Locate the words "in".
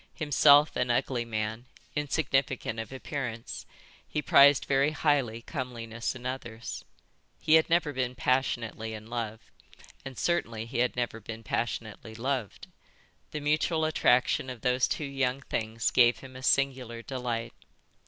6.15-6.25, 8.95-9.05